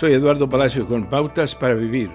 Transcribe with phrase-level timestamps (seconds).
[0.00, 2.10] Soy Eduardo Palacio con Pautas para Vivir.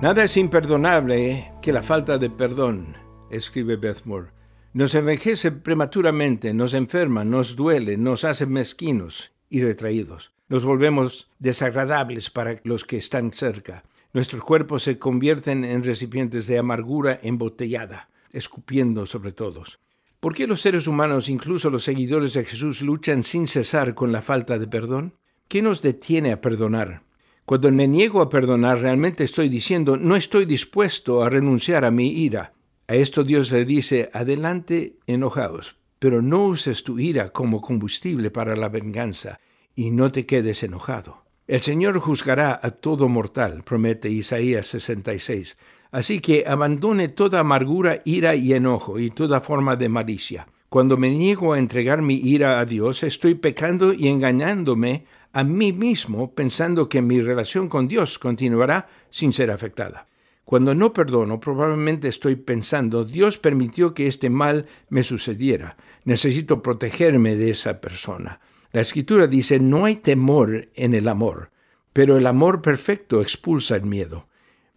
[0.00, 2.96] Nada es imperdonable que la falta de perdón,
[3.30, 4.28] escribe Beth Moore.
[4.72, 10.32] Nos envejece prematuramente, nos enferma, nos duele, nos hace mezquinos y retraídos.
[10.48, 13.84] Nos volvemos desagradables para los que están cerca.
[14.14, 19.80] Nuestros cuerpos se convierten en recipientes de amargura embotellada, escupiendo sobre todos.
[20.20, 24.20] ¿Por qué los seres humanos, incluso los seguidores de Jesús, luchan sin cesar con la
[24.20, 25.14] falta de perdón?
[25.46, 27.04] ¿Qué nos detiene a perdonar?
[27.44, 32.08] Cuando me niego a perdonar, realmente estoy diciendo, no estoy dispuesto a renunciar a mi
[32.08, 32.52] ira.
[32.88, 38.56] A esto Dios le dice, adelante, enojaos, pero no uses tu ira como combustible para
[38.56, 39.38] la venganza,
[39.76, 41.24] y no te quedes enojado.
[41.46, 45.56] El Señor juzgará a todo mortal, promete Isaías 66.
[45.90, 50.46] Así que abandone toda amargura, ira y enojo y toda forma de malicia.
[50.68, 55.72] Cuando me niego a entregar mi ira a Dios, estoy pecando y engañándome a mí
[55.72, 60.06] mismo pensando que mi relación con Dios continuará sin ser afectada.
[60.44, 65.76] Cuando no perdono, probablemente estoy pensando, Dios permitió que este mal me sucediera.
[66.04, 68.40] Necesito protegerme de esa persona.
[68.72, 71.50] La escritura dice, no hay temor en el amor,
[71.92, 74.26] pero el amor perfecto expulsa el miedo.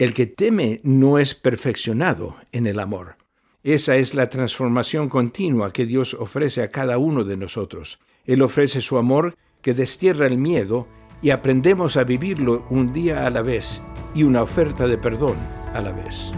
[0.01, 3.17] El que teme no es perfeccionado en el amor.
[3.61, 7.99] Esa es la transformación continua que Dios ofrece a cada uno de nosotros.
[8.25, 10.87] Él ofrece su amor que destierra el miedo
[11.21, 13.79] y aprendemos a vivirlo un día a la vez
[14.15, 15.37] y una oferta de perdón
[15.75, 16.31] a la vez.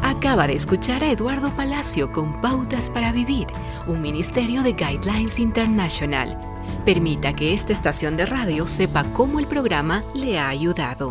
[0.00, 3.48] Acaba de escuchar a Eduardo Palacio con Pautas para Vivir,
[3.88, 6.38] un ministerio de Guidelines International.
[6.84, 11.10] Permita que esta estación de radio sepa cómo el programa le ha ayudado.